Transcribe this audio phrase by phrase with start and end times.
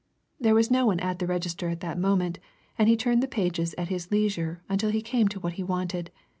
[0.39, 2.39] There was no one at the register at that moment,
[2.75, 6.09] and he turned the pages at his leisure until he came to what he wanted.